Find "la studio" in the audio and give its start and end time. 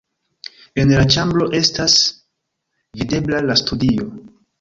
3.49-4.09